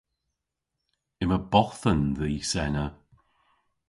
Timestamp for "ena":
2.65-2.85